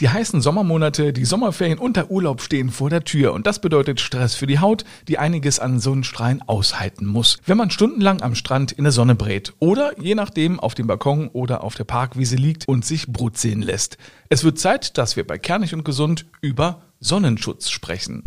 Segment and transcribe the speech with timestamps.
[0.00, 4.00] Die heißen Sommermonate, die Sommerferien und der Urlaub stehen vor der Tür und das bedeutet
[4.00, 8.70] Stress für die Haut, die einiges an Sonnenstrahlen aushalten muss, wenn man stundenlang am Strand
[8.70, 12.68] in der Sonne brät oder je nachdem auf dem Balkon oder auf der Parkwiese liegt
[12.68, 13.98] und sich brutzeln lässt.
[14.28, 18.22] Es wird Zeit, dass wir bei Kernig und Gesund über Sonnenschutz sprechen.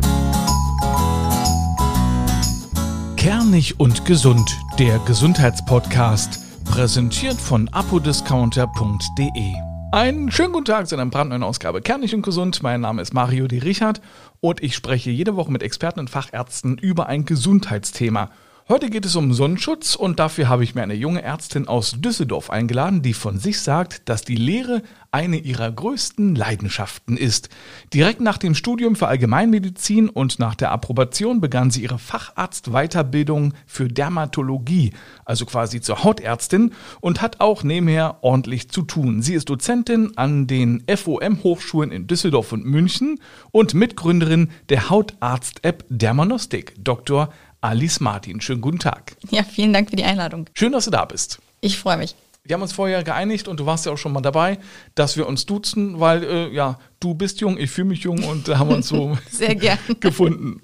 [3.16, 9.71] Kernig und Gesund, der Gesundheitspodcast, präsentiert von apodiscounter.de.
[9.92, 12.62] Einen schönen guten Tag zu einer brandneuen Ausgabe Kernig und Gesund.
[12.62, 13.58] Mein Name ist Mario D.
[13.58, 14.00] Richard
[14.40, 18.30] und ich spreche jede Woche mit Experten und Fachärzten über ein Gesundheitsthema.
[18.72, 22.48] Heute geht es um Sonnenschutz und dafür habe ich mir eine junge Ärztin aus Düsseldorf
[22.48, 27.50] eingeladen, die von sich sagt, dass die Lehre eine ihrer größten Leidenschaften ist.
[27.92, 33.88] Direkt nach dem Studium für Allgemeinmedizin und nach der Approbation begann sie ihre Facharztweiterbildung für
[33.88, 34.94] Dermatologie,
[35.26, 39.20] also quasi zur Hautärztin und hat auch nebenher ordentlich zu tun.
[39.20, 46.72] Sie ist Dozentin an den FOM-Hochschulen in Düsseldorf und München und Mitgründerin der Hautarzt-App Dermanostik.
[46.82, 47.28] Dr.
[47.62, 48.40] Alice Martin.
[48.40, 49.16] Schönen guten Tag.
[49.30, 50.46] Ja, vielen Dank für die Einladung.
[50.52, 51.38] Schön, dass du da bist.
[51.60, 52.16] Ich freue mich.
[52.44, 54.58] Wir haben uns vorher geeinigt und du warst ja auch schon mal dabei,
[54.96, 58.48] dass wir uns duzen, weil äh, ja, du bist jung, ich fühle mich jung und
[58.48, 59.78] da haben wir uns so Sehr gern.
[60.00, 60.60] gefunden.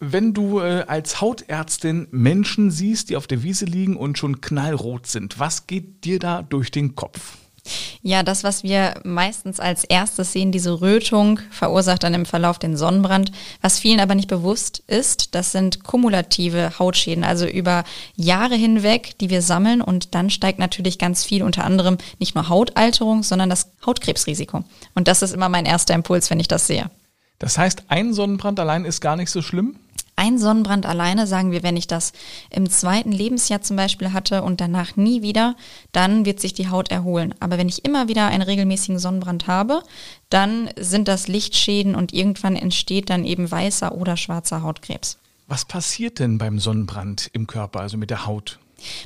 [0.00, 5.06] Wenn du äh, als Hautärztin Menschen siehst, die auf der Wiese liegen und schon knallrot
[5.06, 7.36] sind, was geht dir da durch den Kopf?
[8.02, 12.76] Ja, das, was wir meistens als erstes sehen, diese Rötung, verursacht dann im Verlauf den
[12.76, 13.32] Sonnenbrand.
[13.60, 17.84] Was vielen aber nicht bewusst ist, das sind kumulative Hautschäden, also über
[18.16, 22.48] Jahre hinweg, die wir sammeln und dann steigt natürlich ganz viel, unter anderem nicht nur
[22.48, 24.64] Hautalterung, sondern das Hautkrebsrisiko.
[24.94, 26.90] Und das ist immer mein erster Impuls, wenn ich das sehe.
[27.38, 29.76] Das heißt, ein Sonnenbrand allein ist gar nicht so schlimm?
[30.18, 32.12] Ein Sonnenbrand alleine, sagen wir, wenn ich das
[32.48, 35.56] im zweiten Lebensjahr zum Beispiel hatte und danach nie wieder,
[35.92, 37.34] dann wird sich die Haut erholen.
[37.38, 39.82] Aber wenn ich immer wieder einen regelmäßigen Sonnenbrand habe,
[40.30, 45.18] dann sind das Lichtschäden und irgendwann entsteht dann eben weißer oder schwarzer Hautkrebs.
[45.48, 48.58] Was passiert denn beim Sonnenbrand im Körper, also mit der Haut?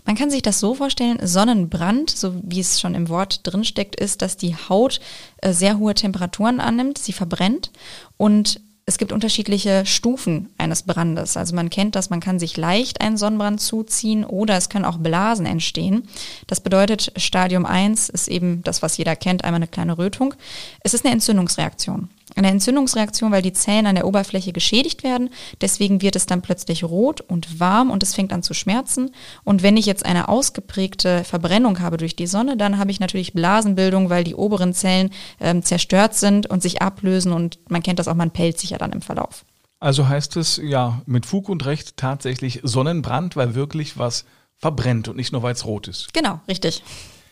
[0.04, 4.22] Man kann sich das so vorstellen, Sonnenbrand, so wie es schon im Wort drinsteckt, ist,
[4.22, 5.00] dass die Haut
[5.38, 7.70] äh, sehr hohe Temperaturen annimmt, sie verbrennt
[8.16, 8.60] und
[8.90, 11.36] es gibt unterschiedliche Stufen eines Brandes.
[11.36, 14.98] Also man kennt das, man kann sich leicht einen Sonnenbrand zuziehen oder es können auch
[14.98, 16.08] Blasen entstehen.
[16.48, 20.34] Das bedeutet, Stadium 1 ist eben das, was jeder kennt, einmal eine kleine Rötung.
[20.82, 25.30] Es ist eine Entzündungsreaktion eine Entzündungsreaktion, weil die Zellen an der Oberfläche geschädigt werden.
[25.60, 29.10] Deswegen wird es dann plötzlich rot und warm und es fängt an zu schmerzen.
[29.44, 33.32] Und wenn ich jetzt eine ausgeprägte Verbrennung habe durch die Sonne, dann habe ich natürlich
[33.32, 35.10] Blasenbildung, weil die oberen Zellen
[35.40, 38.78] ähm, zerstört sind und sich ablösen und man kennt das auch, man pellt sich ja
[38.78, 39.44] dann im Verlauf.
[39.80, 44.26] Also heißt es ja mit Fug und Recht tatsächlich Sonnenbrand, weil wirklich was
[44.58, 46.12] verbrennt und nicht nur weil es rot ist.
[46.12, 46.82] Genau, richtig.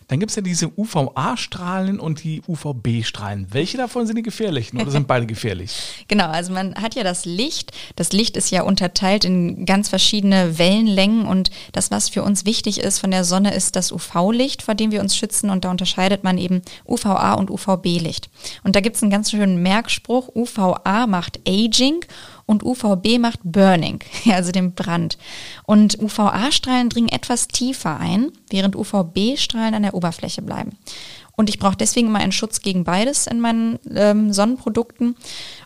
[0.08, 3.48] Dann gibt es ja diese UVA-Strahlen und die UVB-Strahlen.
[3.50, 5.76] Welche davon sind die gefährlichen oder sind beide gefährlich?
[6.08, 7.72] Genau, also man hat ja das Licht.
[7.96, 12.80] Das Licht ist ja unterteilt in ganz verschiedene Wellenlängen und das, was für uns wichtig
[12.80, 16.24] ist von der Sonne, ist das UV-Licht, vor dem wir uns schützen und da unterscheidet
[16.24, 18.30] man eben UVA und UVB-Licht.
[18.64, 22.00] Und da gibt es einen ganz schönen Merkspruch, UVA macht Aging
[22.48, 24.00] und UVB macht Burning,
[24.32, 25.18] also den Brand.
[25.64, 30.70] Und UVA-Strahlen dringen etwas tiefer ein, während UVB-Strahlen an der Oberfläche bleiben.
[31.38, 35.14] Und ich brauche deswegen immer einen Schutz gegen beides in meinen ähm, Sonnenprodukten,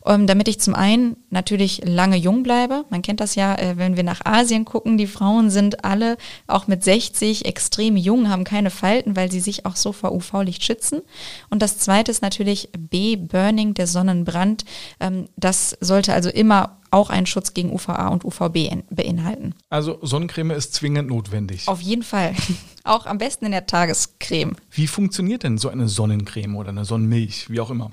[0.05, 2.84] ähm, damit ich zum einen natürlich lange jung bleibe.
[2.91, 6.66] Man kennt das ja, äh, wenn wir nach Asien gucken, die Frauen sind alle auch
[6.66, 11.00] mit 60 extrem jung, haben keine Falten, weil sie sich auch so vor UV-Licht schützen.
[11.49, 14.66] Und das zweite ist natürlich B-Burning, der Sonnenbrand.
[15.00, 19.55] Ähm, das sollte also immer auch einen Schutz gegen UVA und UVB beinhalten.
[19.71, 21.69] Also Sonnencreme ist zwingend notwendig.
[21.69, 22.35] Auf jeden Fall.
[22.85, 24.57] Auch am besten in der Tagescreme.
[24.71, 27.93] Wie funktioniert denn so eine Sonnencreme oder eine Sonnenmilch, wie auch immer?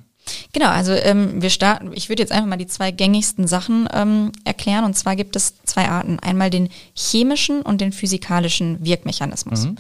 [0.52, 4.32] Genau, also ähm, wir starten, ich würde jetzt einfach mal die zwei gängigsten Sachen ähm,
[4.46, 4.86] erklären.
[4.86, 6.20] Und zwar gibt es zwei Arten.
[6.20, 9.66] Einmal den chemischen und den physikalischen Wirkmechanismus.
[9.66, 9.76] Mhm.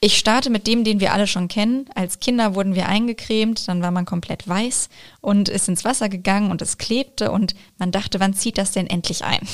[0.00, 1.86] Ich starte mit dem, den wir alle schon kennen.
[1.92, 4.88] Als Kinder wurden wir eingecremt, dann war man komplett weiß
[5.20, 8.86] und ist ins Wasser gegangen und es klebte und man dachte, wann zieht das denn
[8.86, 9.40] endlich ein?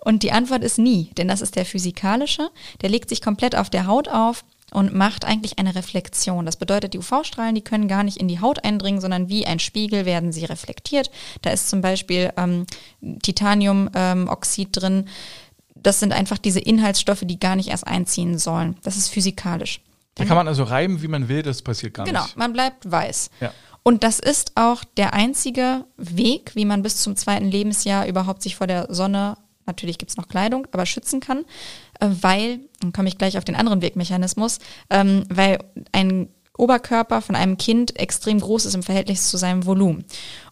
[0.00, 3.68] Und die Antwort ist nie, denn das ist der physikalische, der legt sich komplett auf
[3.68, 6.46] der Haut auf und macht eigentlich eine Reflexion.
[6.46, 9.58] Das bedeutet, die UV-Strahlen, die können gar nicht in die Haut eindringen, sondern wie ein
[9.58, 11.10] Spiegel werden sie reflektiert.
[11.42, 12.66] Da ist zum Beispiel ähm,
[13.22, 15.08] Titaniumoxid ähm, drin
[15.82, 18.76] das sind einfach diese Inhaltsstoffe, die gar nicht erst einziehen sollen.
[18.82, 19.80] Das ist physikalisch.
[20.14, 22.34] Da kann man also reiben, wie man will, das passiert gar genau, nicht.
[22.34, 23.30] Genau, man bleibt weiß.
[23.40, 23.52] Ja.
[23.84, 28.56] Und das ist auch der einzige Weg, wie man bis zum zweiten Lebensjahr überhaupt sich
[28.56, 31.44] vor der Sonne, natürlich gibt es noch Kleidung, aber schützen kann,
[32.00, 34.58] äh, weil, dann komme ich gleich auf den anderen Wegmechanismus,
[34.90, 35.58] ähm, weil
[35.92, 36.28] ein
[36.58, 40.04] Oberkörper von einem Kind extrem groß ist im Verhältnis zu seinem Volumen.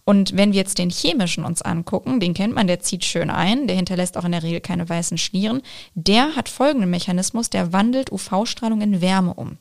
[0.05, 3.67] Und wenn wir jetzt den chemischen uns angucken, den kennt man, der zieht schön ein,
[3.67, 5.63] der hinterlässt auch in der Regel keine weißen Schlieren,
[5.95, 9.59] der hat folgenden Mechanismus, der wandelt UV-Strahlung in Wärme um.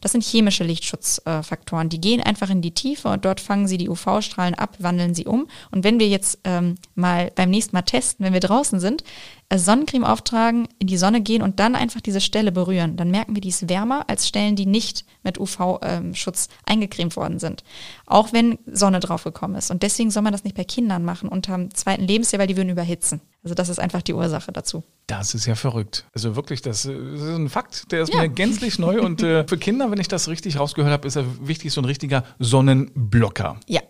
[0.00, 1.88] Das sind chemische Lichtschutzfaktoren.
[1.88, 5.26] Die gehen einfach in die Tiefe und dort fangen sie die UV-Strahlen ab, wandeln sie
[5.26, 5.48] um.
[5.70, 9.43] Und wenn wir jetzt ähm, mal beim nächsten Mal testen, wenn wir draußen sind, äh,
[9.54, 13.40] Sonnencreme auftragen, in die Sonne gehen und dann einfach diese Stelle berühren, dann merken wir,
[13.40, 17.62] die ist wärmer als Stellen, die nicht mit UV-Schutz ähm, eingecremt worden sind.
[18.06, 19.70] Auch wenn Sonne draufgekommen ist.
[19.70, 22.56] Und deswegen soll man das nicht bei Kindern machen unter dem zweiten Lebensjahr, weil die
[22.56, 23.20] würden überhitzen.
[23.42, 24.82] Also das ist einfach die Ursache dazu.
[25.06, 26.06] Das ist ja verrückt.
[26.14, 28.22] Also wirklich, das, ist ein Fakt, der ist ja.
[28.22, 29.02] mir gänzlich neu.
[29.02, 31.84] Und äh, für Kinder, wenn ich das richtig rausgehört habe, ist er wichtig, so ein
[31.84, 33.60] richtiger Sonnenblocker.
[33.68, 33.82] Ja,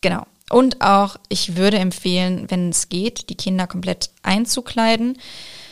[0.00, 0.26] genau.
[0.50, 5.18] Und auch, ich würde empfehlen, wenn es geht, die Kinder komplett einzukleiden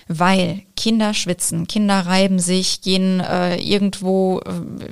[0.09, 4.91] weil Kinder schwitzen, Kinder reiben sich, gehen äh, irgendwo, äh,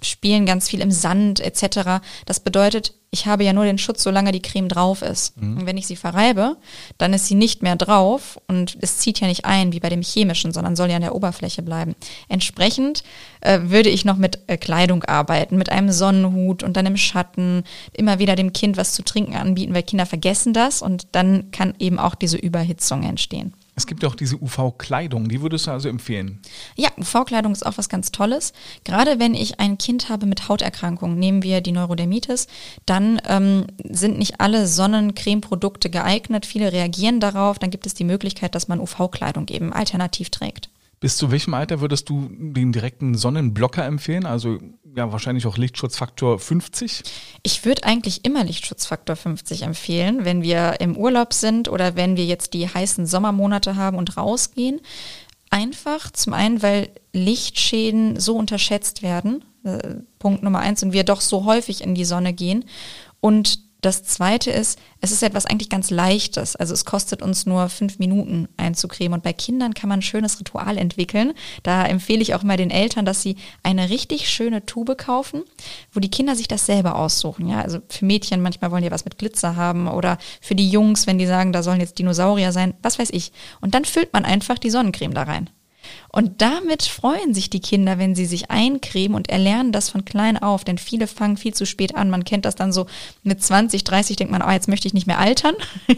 [0.00, 2.00] spielen ganz viel im Sand etc.
[2.24, 5.40] Das bedeutet, ich habe ja nur den Schutz, solange die Creme drauf ist.
[5.40, 5.58] Mhm.
[5.58, 6.56] Und wenn ich sie verreibe,
[6.98, 10.02] dann ist sie nicht mehr drauf und es zieht ja nicht ein wie bei dem
[10.02, 11.94] chemischen, sondern soll ja an der Oberfläche bleiben.
[12.28, 13.04] Entsprechend
[13.40, 17.64] äh, würde ich noch mit äh, Kleidung arbeiten, mit einem Sonnenhut und dann im Schatten,
[17.92, 21.74] immer wieder dem Kind was zu trinken anbieten, weil Kinder vergessen das und dann kann
[21.78, 23.52] eben auch diese Überhitzung entstehen.
[23.76, 26.40] Es gibt auch diese UV-Kleidung, die würdest du also empfehlen?
[26.76, 28.52] Ja, UV-Kleidung ist auch was ganz Tolles.
[28.84, 32.46] Gerade wenn ich ein Kind habe mit Hauterkrankungen, nehmen wir die Neurodermitis,
[32.86, 36.46] dann ähm, sind nicht alle Sonnencreme-Produkte geeignet.
[36.46, 37.58] Viele reagieren darauf.
[37.58, 40.70] Dann gibt es die Möglichkeit, dass man UV-Kleidung eben alternativ trägt.
[41.04, 44.24] Bis zu welchem Alter würdest du den direkten Sonnenblocker empfehlen?
[44.24, 44.58] Also
[44.96, 47.02] ja, wahrscheinlich auch Lichtschutzfaktor 50?
[47.42, 52.24] Ich würde eigentlich immer Lichtschutzfaktor 50 empfehlen, wenn wir im Urlaub sind oder wenn wir
[52.24, 54.80] jetzt die heißen Sommermonate haben und rausgehen.
[55.50, 59.44] Einfach zum einen, weil Lichtschäden so unterschätzt werden.
[59.62, 62.64] Äh, Punkt Nummer eins und wir doch so häufig in die Sonne gehen.
[63.20, 66.56] Und das zweite ist, es ist etwas eigentlich ganz Leichtes.
[66.56, 69.14] Also es kostet uns nur fünf Minuten einzucremen.
[69.14, 71.34] Und bei Kindern kann man ein schönes Ritual entwickeln.
[71.62, 75.42] Da empfehle ich auch immer den Eltern, dass sie eine richtig schöne Tube kaufen,
[75.92, 77.48] wo die Kinder sich das selber aussuchen.
[77.48, 81.06] Ja, also für Mädchen manchmal wollen die was mit Glitzer haben oder für die Jungs,
[81.06, 83.32] wenn die sagen, da sollen jetzt Dinosaurier sein, was weiß ich.
[83.60, 85.50] Und dann füllt man einfach die Sonnencreme da rein.
[86.08, 90.40] Und damit freuen sich die Kinder, wenn sie sich eincremen und erlernen das von klein
[90.40, 92.10] auf, denn viele fangen viel zu spät an.
[92.10, 92.86] Man kennt das dann so
[93.22, 95.54] mit 20, 30, denkt man, oh, jetzt möchte ich nicht mehr altern.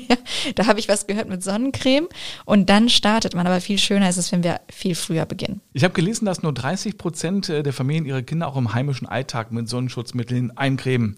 [0.55, 2.09] da habe ich was gehört mit Sonnencreme
[2.45, 3.47] und dann startet man.
[3.47, 5.61] Aber viel schöner ist es, wenn wir viel früher beginnen.
[5.73, 9.53] Ich habe gelesen, dass nur 30 Prozent der Familien ihre Kinder auch im heimischen Alltag
[9.53, 11.17] mit Sonnenschutzmitteln eincremen.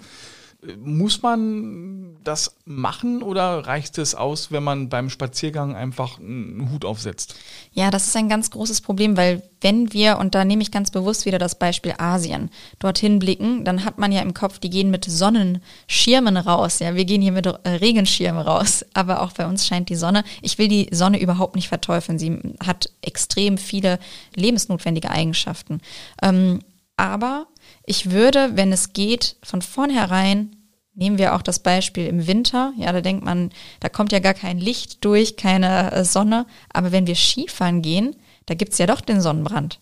[0.77, 6.85] Muss man das machen oder reicht es aus, wenn man beim Spaziergang einfach einen Hut
[6.85, 7.37] aufsetzt?
[7.73, 10.91] Ja, das ist ein ganz großes Problem, weil wenn wir, und da nehme ich ganz
[10.91, 12.51] bewusst wieder das Beispiel Asien,
[12.81, 16.81] dorthin blicken, dann hat man ja im Kopf, die gehen mit Sonnenschirmen raus.
[16.81, 18.85] Ja, wir gehen hier mit äh, Regenschirmen raus.
[18.95, 20.25] Aber auch bei uns scheint die Sonne.
[20.43, 22.19] Ich will die Sonne überhaupt nicht verteufeln.
[22.19, 24.01] Sie hat extrem viele
[24.35, 25.81] lebensnotwendige Eigenschaften.
[26.21, 26.61] Ähm,
[26.99, 27.47] aber
[27.87, 30.57] ich würde, wenn es geht, von vornherein,
[30.95, 33.51] nehmen wir auch das Beispiel im Winter, ja, da denkt man,
[33.81, 38.17] da kommt ja gar kein Licht durch, keine äh, Sonne, aber wenn wir Skifahren gehen,
[38.47, 39.81] da gibt's ja doch den Sonnenbrand.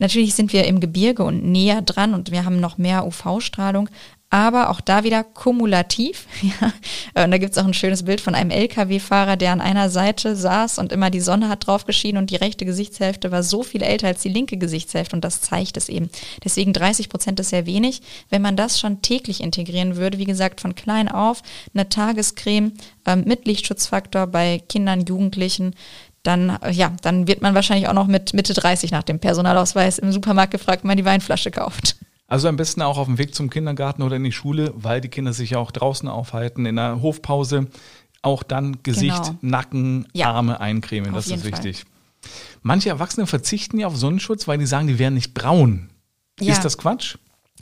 [0.00, 3.88] Natürlich sind wir im Gebirge und näher dran und wir haben noch mehr UV-Strahlung,
[4.30, 6.26] aber auch da wieder kumulativ.
[6.42, 6.72] Ja.
[7.24, 10.78] Und da gibt's auch ein schönes Bild von einem Lkw-Fahrer, der an einer Seite saß
[10.78, 14.06] und immer die Sonne hat drauf geschienen und die rechte Gesichtshälfte war so viel älter
[14.06, 16.08] als die linke Gesichtshälfte und das zeigt es eben.
[16.44, 18.00] Deswegen 30 Prozent ist sehr wenig.
[18.30, 21.42] Wenn man das schon täglich integrieren würde, wie gesagt, von klein auf,
[21.74, 22.72] eine Tagescreme
[23.06, 25.74] ähm, mit Lichtschutzfaktor bei Kindern, Jugendlichen,
[26.22, 30.12] dann, ja, dann wird man wahrscheinlich auch noch mit Mitte 30 nach dem Personalausweis im
[30.12, 31.96] Supermarkt gefragt, wenn man die Weinflasche kauft.
[32.30, 35.08] Also am besten auch auf dem Weg zum Kindergarten oder in die Schule, weil die
[35.08, 37.66] Kinder sich ja auch draußen aufhalten, in der Hofpause.
[38.22, 39.38] Auch dann Gesicht, genau.
[39.42, 40.30] Nacken, ja.
[40.30, 41.78] Arme eincremen, auf das ist wichtig.
[41.78, 42.30] Fall.
[42.62, 45.90] Manche Erwachsene verzichten ja auf Sonnenschutz, weil die sagen, die wären nicht braun.
[46.38, 46.52] Ja.
[46.52, 47.16] Ist das Quatsch?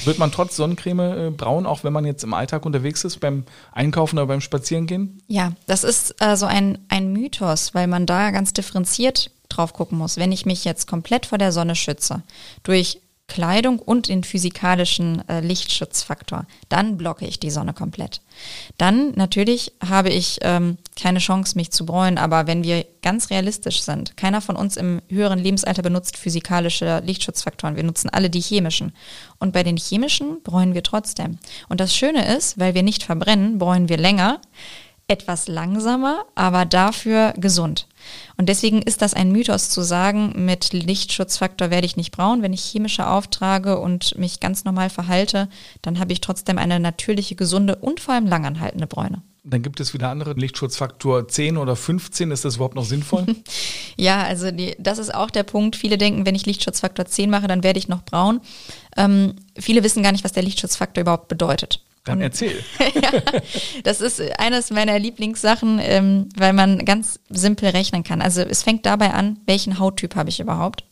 [0.05, 3.45] Wird man trotz Sonnencreme äh, braun, auch wenn man jetzt im Alltag unterwegs ist, beim
[3.73, 5.23] Einkaufen oder beim Spazierengehen?
[5.29, 9.97] Ja, das ist äh, so ein, ein Mythos, weil man da ganz differenziert drauf gucken
[9.97, 10.19] muss.
[10.19, 12.23] Wenn ich mich jetzt komplett vor der Sonne schütze,
[12.65, 16.47] durch Kleidung und den physikalischen äh, Lichtschutzfaktor.
[16.71, 18.23] Dann blocke ich die Sonne komplett.
[18.79, 23.83] Dann natürlich habe ich ähm, keine Chance, mich zu bräunen, aber wenn wir ganz realistisch
[23.83, 27.77] sind, keiner von uns im höheren Lebensalter benutzt physikalische Lichtschutzfaktoren.
[27.77, 28.93] Wir nutzen alle die chemischen.
[29.39, 31.39] Und bei den chemischen bräunen wir trotzdem.
[31.69, 34.41] Und das Schöne ist, weil wir nicht verbrennen, bräunen wir länger
[35.09, 37.87] etwas langsamer, aber dafür gesund.
[38.37, 42.43] Und deswegen ist das ein Mythos zu sagen, mit Lichtschutzfaktor werde ich nicht braun.
[42.43, 45.49] Wenn ich chemische auftrage und mich ganz normal verhalte,
[45.81, 49.23] dann habe ich trotzdem eine natürliche, gesunde und vor allem langanhaltende Bräune.
[49.45, 52.31] Dann gibt es wieder andere Lichtschutzfaktor 10 oder 15.
[52.31, 53.25] Ist das überhaupt noch sinnvoll?
[53.97, 55.75] ja, also die, das ist auch der Punkt.
[55.75, 58.41] Viele denken, wenn ich Lichtschutzfaktor 10 mache, dann werde ich noch braun.
[58.97, 61.83] Ähm, viele wissen gar nicht, was der Lichtschutzfaktor überhaupt bedeutet.
[62.05, 62.63] Dann erzähl.
[62.95, 63.11] ja,
[63.85, 68.23] das ist eines meiner Lieblingssachen, ähm, weil man ganz simpel rechnen kann.
[68.23, 70.85] Also es fängt dabei an, welchen Hauttyp habe ich überhaupt?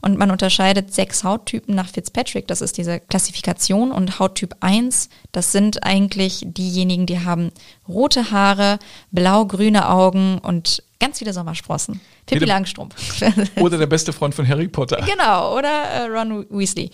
[0.00, 3.92] Und man unterscheidet sechs Hauttypen nach Fitzpatrick, das ist diese Klassifikation.
[3.92, 7.50] Und Hauttyp 1, das sind eigentlich diejenigen, die haben
[7.88, 8.78] rote Haare,
[9.10, 12.00] blau-grüne Augen und ganz viele Sommersprossen.
[12.26, 13.22] Pippi Langstrumpf.
[13.56, 15.04] Oder der beste Freund von Harry Potter.
[15.06, 16.90] Genau, oder äh, Ron Weasley.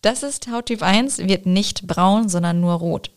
[0.00, 3.10] Das ist Hauttyp 1, wird nicht braun, sondern nur rot.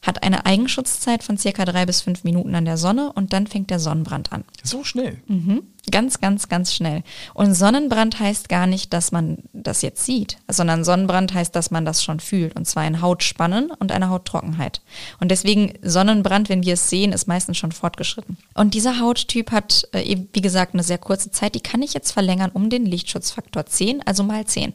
[0.00, 3.68] Hat eine Eigenschutzzeit von circa drei bis fünf Minuten an der Sonne und dann fängt
[3.68, 4.44] der Sonnenbrand an.
[4.62, 5.18] So schnell.
[5.26, 5.64] Mhm.
[5.90, 7.02] Ganz, ganz, ganz schnell.
[7.34, 11.84] Und Sonnenbrand heißt gar nicht, dass man das jetzt sieht, sondern Sonnenbrand heißt, dass man
[11.84, 12.54] das schon fühlt.
[12.56, 14.82] Und zwar in Hautspannen und einer Hauttrockenheit.
[15.20, 18.36] Und deswegen Sonnenbrand, wenn wir es sehen, ist meistens schon fortgeschritten.
[18.54, 21.54] Und dieser Hauttyp hat, äh, wie gesagt, eine sehr kurze Zeit.
[21.54, 24.74] Die kann ich jetzt verlängern um den Lichtschutzfaktor 10, also mal 10.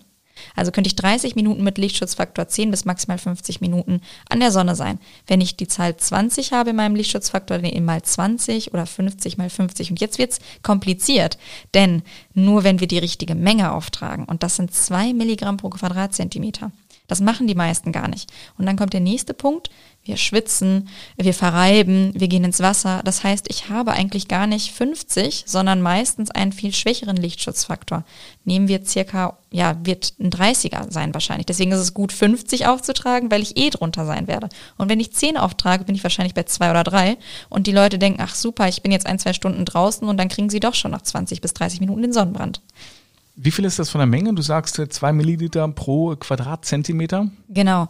[0.55, 4.75] Also könnte ich 30 Minuten mit Lichtschutzfaktor 10 bis maximal 50 Minuten an der Sonne
[4.75, 4.99] sein.
[5.27, 9.37] Wenn ich die Zahl 20 habe in meinem Lichtschutzfaktor, dann eben mal 20 oder 50
[9.37, 9.91] mal 50.
[9.91, 11.37] Und jetzt wird's kompliziert,
[11.73, 12.01] denn
[12.33, 16.71] nur wenn wir die richtige Menge auftragen, und das sind zwei Milligramm pro Quadratzentimeter,
[17.07, 18.31] das machen die meisten gar nicht.
[18.57, 19.69] Und dann kommt der nächste Punkt.
[20.03, 23.01] Wir schwitzen, wir verreiben, wir gehen ins Wasser.
[23.03, 28.03] Das heißt, ich habe eigentlich gar nicht 50, sondern meistens einen viel schwächeren Lichtschutzfaktor.
[28.43, 31.47] Nehmen wir circa, ja, wird ein 30er sein wahrscheinlich.
[31.47, 34.49] Deswegen ist es gut, 50 aufzutragen, weil ich eh drunter sein werde.
[34.77, 37.17] Und wenn ich 10 auftrage, bin ich wahrscheinlich bei 2 oder 3.
[37.49, 40.29] Und die Leute denken, ach super, ich bin jetzt ein, zwei Stunden draußen und dann
[40.29, 42.61] kriegen sie doch schon nach 20 bis 30 Minuten den Sonnenbrand.
[43.35, 44.33] Wie viel ist das von der Menge?
[44.33, 47.29] Du sagst äh, zwei Milliliter pro Quadratzentimeter?
[47.49, 47.89] Genau.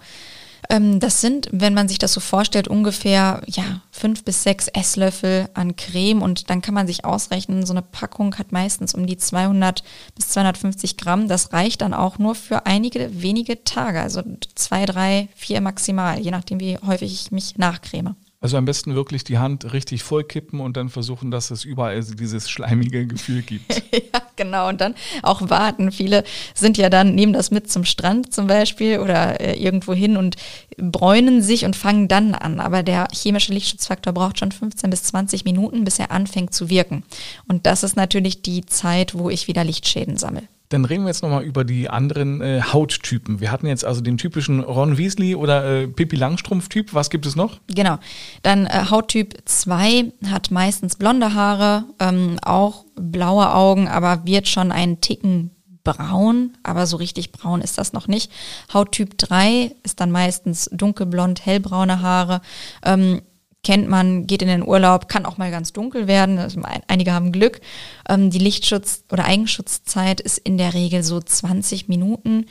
[0.69, 5.49] Ähm, das sind, wenn man sich das so vorstellt, ungefähr ja, fünf bis sechs Esslöffel
[5.53, 9.17] an Creme und dann kann man sich ausrechnen, so eine Packung hat meistens um die
[9.17, 9.83] 200
[10.15, 11.27] bis 250 Gramm.
[11.27, 14.23] Das reicht dann auch nur für einige wenige Tage, also
[14.55, 18.15] zwei, drei, vier maximal, je nachdem, wie häufig ich mich nachcreme.
[18.41, 22.03] Also am besten wirklich die Hand richtig voll kippen und dann versuchen, dass es überall
[22.03, 23.71] dieses schleimige Gefühl gibt.
[23.91, 24.69] ja, genau.
[24.69, 25.91] Und dann auch warten.
[25.91, 26.23] Viele
[26.53, 30.35] sind ja dann, nehmen das mit zum Strand zum Beispiel oder äh, irgendwo hin und
[30.77, 32.59] bräunen sich und fangen dann an.
[32.59, 37.03] Aber der chemische Lichtschutzfaktor braucht schon 15 bis 20 Minuten, bis er anfängt zu wirken.
[37.47, 40.43] Und das ist natürlich die Zeit, wo ich wieder Lichtschäden sammle.
[40.75, 43.39] Dann reden wir jetzt nochmal über die anderen äh, Hauttypen.
[43.39, 46.93] Wir hatten jetzt also den typischen Ron Weasley oder äh, Pippi Langstrumpf-Typ.
[46.93, 47.61] Was gibt es noch?
[47.73, 47.97] Genau.
[48.43, 54.73] Dann äh, Hauttyp 2 hat meistens blonde Haare, ähm, auch blaue Augen, aber wird schon
[54.73, 55.51] einen Ticken
[55.85, 58.29] braun, aber so richtig braun ist das noch nicht.
[58.73, 62.41] Hauttyp 3 ist dann meistens dunkelblond, hellbraune Haare.
[62.83, 63.21] Ähm,
[63.65, 66.37] kennt man, geht in den Urlaub, kann auch mal ganz dunkel werden.
[66.37, 67.59] Also einige haben Glück.
[68.07, 72.45] Ähm, die Lichtschutz- oder Eigenschutzzeit ist in der Regel so 20 Minuten.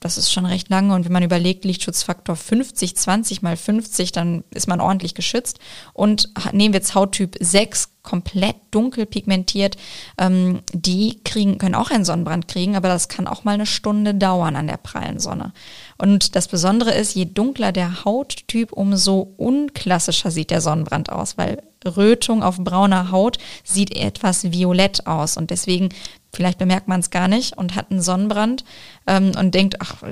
[0.00, 0.94] Das ist schon recht lange.
[0.94, 5.58] Und wenn man überlegt, Lichtschutzfaktor 50, 20 mal 50, dann ist man ordentlich geschützt.
[5.92, 9.76] Und nehmen wir jetzt Hauttyp 6, komplett dunkel pigmentiert,
[10.16, 14.14] ähm, die kriegen, können auch einen Sonnenbrand kriegen, aber das kann auch mal eine Stunde
[14.14, 15.52] dauern an der prallen Sonne.
[15.98, 21.62] Und das Besondere ist, je dunkler der Hauttyp, umso unklassischer sieht der Sonnenbrand aus, weil
[21.84, 25.88] Rötung auf brauner Haut sieht etwas violett aus und deswegen
[26.32, 28.64] vielleicht bemerkt man es gar nicht und hat einen Sonnenbrand
[29.06, 30.02] ähm, und denkt, ach,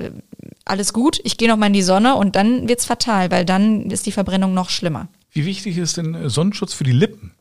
[0.65, 3.89] alles gut, ich gehe noch mal in die Sonne und dann wird's fatal, weil dann
[3.89, 5.07] ist die Verbrennung noch schlimmer.
[5.31, 7.31] Wie wichtig ist denn Sonnenschutz für die Lippen?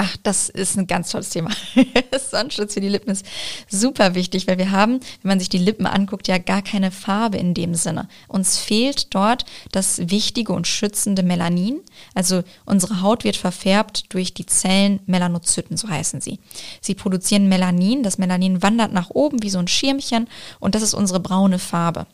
[0.00, 1.50] Ach, das ist ein ganz tolles Thema.
[2.30, 3.26] Sonnenschutz für die Lippen ist
[3.68, 7.36] super wichtig, weil wir haben, wenn man sich die Lippen anguckt, ja gar keine Farbe
[7.36, 8.08] in dem Sinne.
[8.28, 11.80] Uns fehlt dort das wichtige und schützende Melanin.
[12.14, 16.38] Also unsere Haut wird verfärbt durch die Zellen Melanozyten, so heißen sie.
[16.80, 18.04] Sie produzieren Melanin.
[18.04, 20.28] Das Melanin wandert nach oben wie so ein Schirmchen
[20.60, 22.06] und das ist unsere braune Farbe.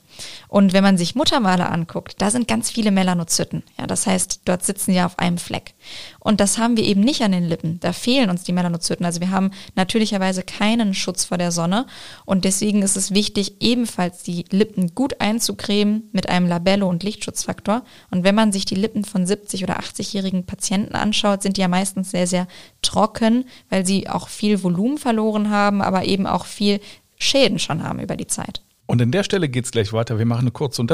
[0.48, 3.62] Und wenn man sich Muttermale anguckt, da sind ganz viele Melanozyten.
[3.78, 5.74] Ja, das heißt, dort sitzen ja auf einem Fleck.
[6.20, 7.80] Und das haben wir eben nicht an den Lippen.
[7.80, 9.04] Da fehlen uns die Melanozyten.
[9.04, 11.86] Also wir haben natürlicherweise keinen Schutz vor der Sonne.
[12.24, 17.82] Und deswegen ist es wichtig, ebenfalls die Lippen gut einzucremen mit einem Labello und Lichtschutzfaktor.
[18.10, 21.68] Und wenn man sich die Lippen von 70 oder 80-jährigen Patienten anschaut, sind die ja
[21.68, 22.46] meistens sehr, sehr
[22.82, 26.80] trocken, weil sie auch viel Volumen verloren haben, aber eben auch viel
[27.18, 28.63] Schäden schon haben über die Zeit.
[28.86, 30.18] Und an der Stelle geht es gleich weiter.
[30.18, 30.90] Wir machen eine kurze Zeit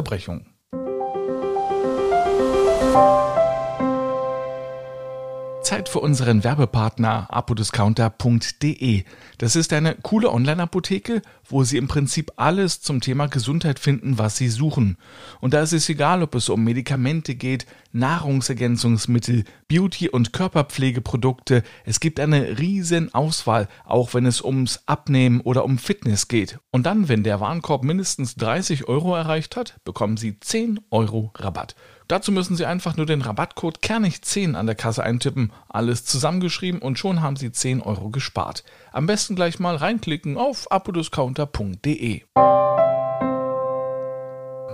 [5.70, 9.04] Zeit für unseren Werbepartner apodiscounter.de.
[9.38, 14.36] Das ist eine coole Online-Apotheke, wo Sie im Prinzip alles zum Thema Gesundheit finden, was
[14.36, 14.96] Sie suchen.
[15.40, 21.62] Und da ist es egal, ob es um Medikamente geht, Nahrungsergänzungsmittel, Beauty- und Körperpflegeprodukte.
[21.84, 26.58] Es gibt eine riesen Auswahl, auch wenn es ums Abnehmen oder um Fitness geht.
[26.72, 31.76] Und dann, wenn der Warenkorb mindestens 30 Euro erreicht hat, bekommen Sie 10 Euro Rabatt.
[32.10, 36.98] Dazu müssen Sie einfach nur den Rabattcode Kernig10 an der Kasse eintippen, alles zusammengeschrieben und
[36.98, 38.64] schon haben Sie 10 Euro gespart.
[38.90, 42.22] Am besten gleich mal reinklicken auf apodiscounter.de.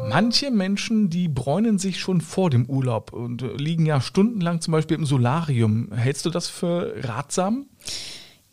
[0.09, 4.97] Manche Menschen, die bräunen sich schon vor dem Urlaub und liegen ja stundenlang zum Beispiel
[4.97, 5.93] im Solarium.
[5.93, 7.67] Hältst du das für ratsam?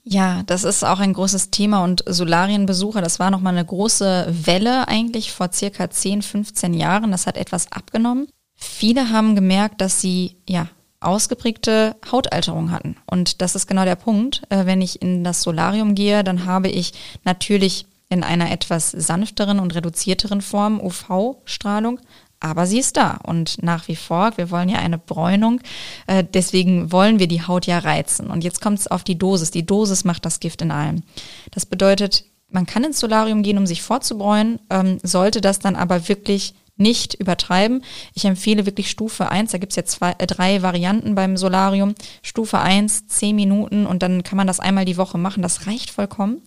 [0.04, 4.90] Ja, das ist auch ein großes Thema und Solarienbesucher, das war nochmal eine große Welle
[4.90, 7.12] eigentlich vor circa 10, 15 Jahren.
[7.12, 8.28] Das hat etwas abgenommen.
[8.56, 10.68] Viele haben gemerkt, dass sie ja
[11.00, 12.96] ausgeprägte Hautalterung hatten.
[13.06, 14.44] Und das ist genau der Punkt.
[14.50, 16.94] Äh, wenn ich in das Solarium gehe, dann habe ich
[17.26, 22.00] natürlich in einer etwas sanfteren und reduzierteren Form UV-Strahlung,
[22.40, 25.62] aber sie ist da und nach wie vor, wir wollen ja eine Bräunung,
[26.08, 28.28] äh, deswegen wollen wir die Haut ja reizen.
[28.28, 29.50] Und jetzt kommt es auf die Dosis.
[29.50, 31.04] Die Dosis macht das Gift in allem.
[31.52, 36.10] Das bedeutet, man kann ins Solarium gehen, um sich vorzubräunen, ähm, sollte das dann aber
[36.10, 37.84] wirklich nicht übertreiben.
[38.14, 41.96] Ich empfehle wirklich Stufe 1, da gibt's jetzt zwei, äh, drei Varianten beim Solarium.
[42.22, 45.92] Stufe 1, 10 Minuten und dann kann man das einmal die Woche machen, das reicht
[45.92, 46.42] vollkommen.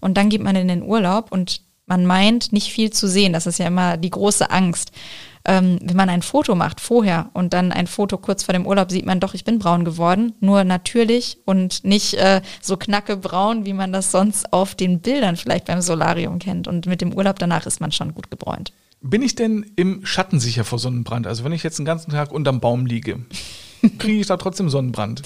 [0.00, 3.32] Und dann geht man in den Urlaub und man meint, nicht viel zu sehen.
[3.32, 4.92] Das ist ja immer die große Angst.
[5.44, 8.92] Ähm, wenn man ein Foto macht vorher und dann ein Foto kurz vor dem Urlaub,
[8.92, 13.72] sieht man doch, ich bin braun geworden, nur natürlich und nicht äh, so knackebraun, wie
[13.72, 16.68] man das sonst auf den Bildern vielleicht beim Solarium kennt.
[16.68, 18.72] Und mit dem Urlaub danach ist man schon gut gebräunt.
[19.02, 21.26] Bin ich denn im Schatten sicher vor Sonnenbrand?
[21.26, 23.20] Also wenn ich jetzt den ganzen Tag unterm Baum liege,
[23.98, 25.22] kriege ich da trotzdem Sonnenbrand?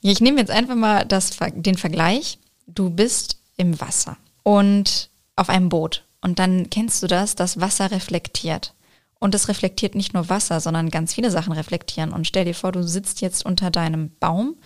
[0.00, 2.38] Ich nehme jetzt einfach mal das, den Vergleich.
[2.66, 6.04] Du bist im Wasser und auf einem Boot.
[6.22, 8.74] Und dann kennst du das, das Wasser reflektiert.
[9.18, 12.12] Und es reflektiert nicht nur Wasser, sondern ganz viele Sachen reflektieren.
[12.12, 14.56] Und stell dir vor, du sitzt jetzt unter deinem Baum.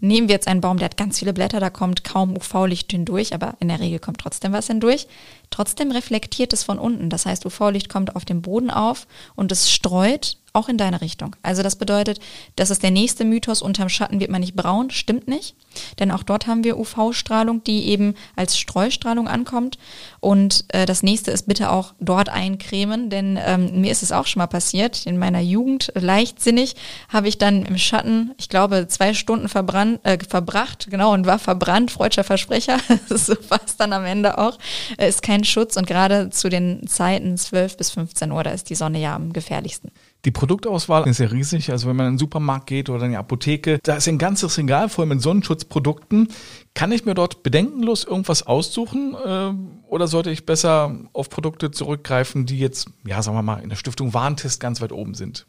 [0.00, 3.34] Nehmen wir jetzt einen Baum, der hat ganz viele Blätter, da kommt kaum UV-Licht hindurch,
[3.34, 5.06] aber in der Regel kommt trotzdem was hindurch.
[5.50, 7.10] Trotzdem reflektiert es von unten.
[7.10, 11.36] Das heißt, UV-Licht kommt auf dem Boden auf und es streut auch in deine Richtung.
[11.42, 12.18] Also das bedeutet,
[12.56, 15.54] das ist der nächste Mythos, unterm Schatten wird man nicht braun, stimmt nicht.
[15.98, 19.78] Denn auch dort haben wir UV-Strahlung, die eben als Streustrahlung ankommt.
[20.18, 24.26] Und äh, das nächste ist bitte auch dort eincremen, denn ähm, mir ist es auch
[24.26, 25.06] schon mal passiert.
[25.06, 26.74] In meiner Jugend, leichtsinnig,
[27.08, 31.38] habe ich dann im Schatten, ich glaube, zwei Stunden verbrannt, äh, verbracht, genau, und war
[31.38, 32.78] verbrannt, freudscher Versprecher.
[33.08, 34.58] so war es dann am Ende auch.
[34.98, 38.70] Äh, ist kein Schutz und gerade zu den Zeiten 12 bis 15 Uhr, da ist
[38.70, 39.90] die Sonne ja am gefährlichsten.
[40.24, 41.70] Die Produktauswahl ist ja riesig.
[41.70, 44.58] Also wenn man in den Supermarkt geht oder in die Apotheke, da ist ein ganzes
[44.58, 46.28] Regal voll mit Sonnenschutzprodukten.
[46.74, 49.52] Kann ich mir dort bedenkenlos irgendwas aussuchen äh,
[49.88, 53.76] oder sollte ich besser auf Produkte zurückgreifen, die jetzt, ja, sagen wir mal, in der
[53.76, 55.46] Stiftung Warentest ganz weit oben sind?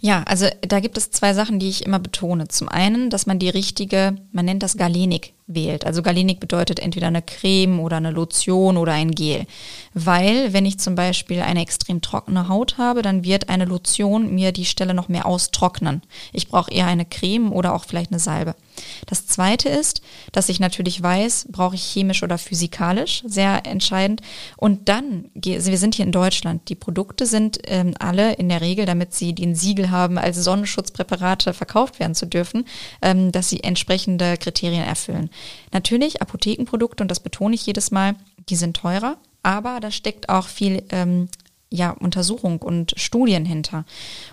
[0.00, 2.48] Ja, also da gibt es zwei Sachen, die ich immer betone.
[2.48, 5.84] Zum einen, dass man die richtige, man nennt das Galenik, wählt.
[5.84, 9.46] Also Galenik bedeutet entweder eine Creme oder eine Lotion oder ein Gel.
[9.94, 14.52] Weil, wenn ich zum Beispiel eine extrem trockene Haut habe, dann wird eine Lotion mir
[14.52, 16.02] die Stelle noch mehr austrocknen.
[16.32, 18.54] Ich brauche eher eine Creme oder auch vielleicht eine Salbe.
[19.06, 24.22] Das zweite ist, dass ich natürlich weiß, brauche ich chemisch oder physikalisch, sehr entscheidend.
[24.56, 28.60] Und dann, also wir sind hier in Deutschland, die Produkte sind ähm, alle in der
[28.60, 32.64] Regel, damit sie den Siegel haben, als Sonnenschutzpräparate verkauft werden zu dürfen,
[33.00, 35.30] ähm, dass sie entsprechende Kriterien erfüllen.
[35.72, 38.14] Natürlich Apothekenprodukte, und das betone ich jedes Mal,
[38.48, 41.28] die sind teurer, aber da steckt auch viel ähm,
[41.72, 43.84] ja, Untersuchung und Studien hinter.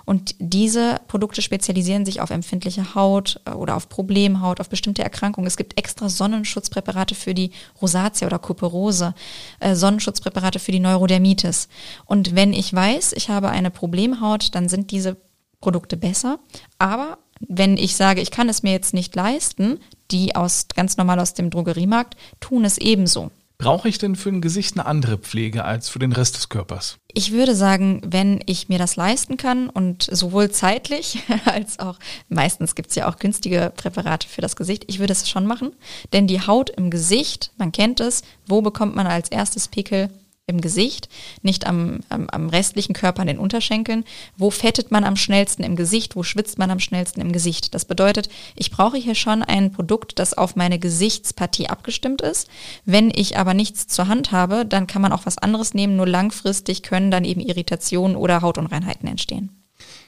[0.06, 5.48] Und diese Produkte spezialisieren sich auf empfindliche Haut äh, oder auf Problemhaut, auf bestimmte Erkrankungen.
[5.48, 9.16] Es gibt extra Sonnenschutzpräparate für die Rosatia oder Kuperose,
[9.60, 11.70] äh, Sonnenschutzpräparate für die Neurodermitis.
[12.06, 15.18] Und wenn ich weiß, ich habe eine Problemhaut, dann sind diese
[15.62, 16.40] Produkte besser.
[16.78, 19.80] Aber wenn ich sage, ich kann es mir jetzt nicht leisten,
[20.12, 23.32] die aus ganz normal aus dem Drogeriemarkt tun es ebenso.
[23.62, 26.98] Brauche ich denn für ein Gesicht eine andere Pflege als für den Rest des Körpers?
[27.14, 32.74] Ich würde sagen, wenn ich mir das leisten kann und sowohl zeitlich als auch, meistens
[32.74, 35.74] gibt es ja auch günstige Präparate für das Gesicht, ich würde es schon machen.
[36.14, 40.10] Denn die Haut im Gesicht, man kennt es, wo bekommt man als erstes Pickel?
[40.50, 41.08] Im Gesicht,
[41.42, 44.04] nicht am, am, am, restlichen Körper, an den Unterschenkeln.
[44.38, 46.16] Wo fettet man am schnellsten im Gesicht?
[46.16, 47.74] Wo schwitzt man am schnellsten im Gesicht?
[47.74, 52.50] Das bedeutet, ich brauche hier schon ein Produkt, das auf meine Gesichtspartie abgestimmt ist.
[52.86, 55.96] Wenn ich aber nichts zur Hand habe, dann kann man auch was anderes nehmen.
[55.96, 59.59] Nur langfristig können dann eben Irritationen oder Hautunreinheiten entstehen.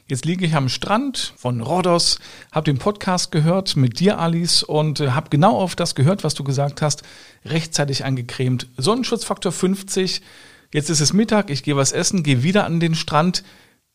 [0.08, 2.20] Jetzt liege ich am Strand von Rhodos,
[2.52, 6.34] habe den Podcast gehört mit dir, Alice, und äh, habe genau auf das gehört, was
[6.34, 7.04] du gesagt hast.
[7.46, 8.68] Rechtzeitig angecremt.
[8.78, 10.22] Sonnenschutzfaktor 50.
[10.74, 13.44] Jetzt ist es Mittag, ich gehe was essen, gehe wieder an den Strand.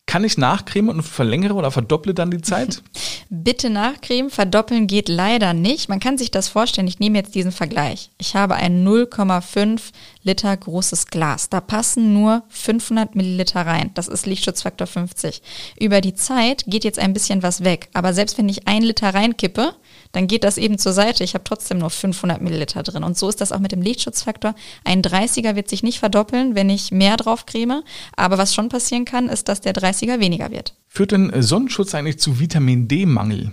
[0.07, 2.83] Kann ich nachcremen und verlängere oder verdopple dann die Zeit?
[3.29, 5.89] Bitte nachcremen, verdoppeln geht leider nicht.
[5.89, 8.11] Man kann sich das vorstellen, ich nehme jetzt diesen Vergleich.
[8.19, 9.81] Ich habe ein 0,5
[10.23, 11.49] Liter großes Glas.
[11.49, 13.91] Da passen nur 500 Milliliter rein.
[13.95, 15.43] Das ist Lichtschutzfaktor 50.
[15.81, 17.89] Über die Zeit geht jetzt ein bisschen was weg.
[17.95, 19.75] Aber selbst wenn ich ein Liter reinkippe,
[20.17, 21.25] dann geht das eben zur Seite.
[21.25, 23.05] Ich habe trotzdem nur 500 Milliliter drin.
[23.05, 24.55] Und so ist das auch mit dem Lichtschutzfaktor.
[24.83, 27.83] Ein 30er wird sich nicht verdoppeln, wenn ich mehr drauf creme.
[28.17, 30.73] Aber was schon passieren kann, ist, dass der 30er weniger wird.
[30.89, 33.53] Führt denn Sonnenschutz eigentlich zu Vitamin D-Mangel?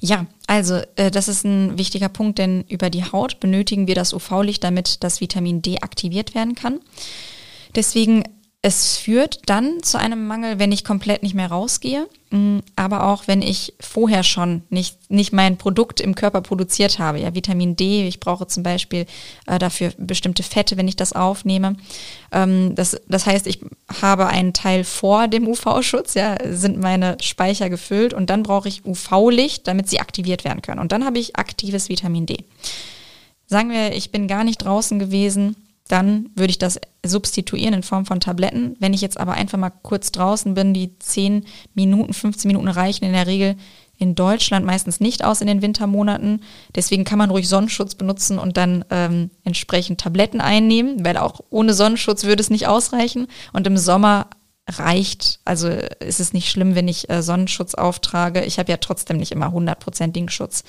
[0.00, 4.14] Ja, also äh, das ist ein wichtiger Punkt, denn über die Haut benötigen wir das
[4.14, 6.80] UV-Licht, damit das Vitamin D aktiviert werden kann.
[7.74, 8.24] Deswegen
[8.64, 13.24] es führt dann zu einem Mangel, wenn ich komplett nicht mehr rausgehe, mm, aber auch
[13.26, 17.20] wenn ich vorher schon nicht, nicht mein Produkt im Körper produziert habe.
[17.20, 19.04] Ja, Vitamin D, ich brauche zum Beispiel
[19.46, 21.76] äh, dafür bestimmte Fette, wenn ich das aufnehme.
[22.32, 23.60] Ähm, das, das heißt, ich
[24.00, 28.86] habe einen Teil vor dem UV-Schutz, ja, sind meine Speicher gefüllt und dann brauche ich
[28.86, 30.80] UV-Licht, damit sie aktiviert werden können.
[30.80, 32.38] Und dann habe ich aktives Vitamin D.
[33.46, 35.54] Sagen wir, ich bin gar nicht draußen gewesen,
[35.88, 38.76] dann würde ich das substituieren in Form von Tabletten.
[38.80, 41.44] Wenn ich jetzt aber einfach mal kurz draußen bin, die 10
[41.74, 43.56] Minuten, 15 Minuten reichen in der Regel
[43.96, 46.40] in Deutschland meistens nicht aus in den Wintermonaten.
[46.74, 51.74] Deswegen kann man ruhig Sonnenschutz benutzen und dann ähm, entsprechend Tabletten einnehmen, weil auch ohne
[51.74, 53.28] Sonnenschutz würde es nicht ausreichen.
[53.52, 54.28] Und im Sommer
[54.68, 58.44] reicht, also ist es nicht schlimm, wenn ich äh, Sonnenschutz auftrage.
[58.44, 60.64] Ich habe ja trotzdem nicht immer 100% Schutz.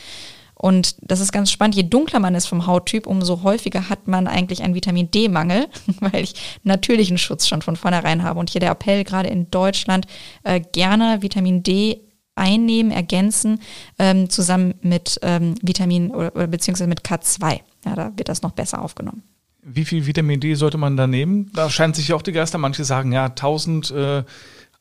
[0.55, 1.75] Und das ist ganz spannend.
[1.75, 5.67] Je dunkler man ist vom Hauttyp, umso häufiger hat man eigentlich einen Vitamin D-Mangel,
[5.99, 8.39] weil ich natürlichen Schutz schon von vornherein habe.
[8.39, 10.07] Und hier der Appell gerade in Deutschland,
[10.43, 12.01] äh, gerne Vitamin D
[12.35, 13.59] einnehmen, ergänzen,
[13.97, 17.59] ähm, zusammen mit ähm, Vitamin oder, oder beziehungsweise mit K2.
[17.85, 19.23] Ja, da wird das noch besser aufgenommen.
[19.67, 21.49] Wie viel Vitamin D sollte man da nehmen?
[21.53, 22.57] Da scheint sich auch die Geister.
[22.59, 24.23] Manche sagen, ja, 1000 äh,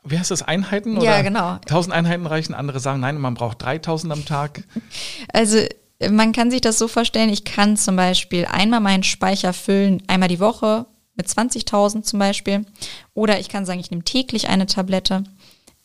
[0.05, 0.99] wie heißt das, Einheiten?
[0.99, 1.59] Oder ja, genau.
[1.63, 4.65] 1000 Einheiten reichen, andere sagen, nein, man braucht 3000 am Tag.
[5.33, 5.59] Also
[6.11, 10.29] man kann sich das so vorstellen, ich kann zum Beispiel einmal meinen Speicher füllen, einmal
[10.29, 10.87] die Woche
[11.17, 12.67] mit 20.000 zum Beispiel.
[13.15, 15.25] Oder ich kann sagen, ich nehme täglich eine Tablette.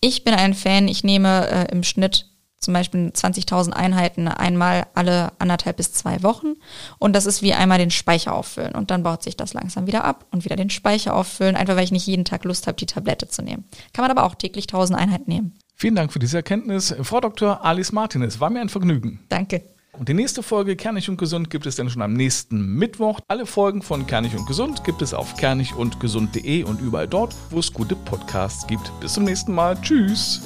[0.02, 2.26] Ich bin ein Fan, ich nehme äh, im Schnitt
[2.60, 6.56] zum Beispiel 20.000 Einheiten einmal alle anderthalb bis zwei Wochen.
[6.98, 8.76] Und das ist wie einmal den Speicher auffüllen.
[8.76, 11.86] Und dann baut sich das langsam wieder ab und wieder den Speicher auffüllen, einfach weil
[11.86, 13.66] ich nicht jeden Tag Lust habe, die Tablette zu nehmen.
[13.94, 15.54] Kann man aber auch täglich 1000 Einheiten nehmen.
[15.76, 16.94] Vielen Dank für diese Erkenntnis.
[17.04, 17.64] Frau Dr.
[17.64, 19.22] Alice Martinez, war mir ein Vergnügen.
[19.30, 19.64] Danke.
[19.94, 23.20] Und die nächste Folge Kernig und Gesund gibt es dann schon am nächsten Mittwoch.
[23.28, 27.74] Alle Folgen von Kernig und Gesund gibt es auf kernigundgesund.de und überall dort, wo es
[27.74, 28.92] gute Podcasts gibt.
[29.02, 29.80] Bis zum nächsten Mal.
[29.82, 30.42] Tschüss.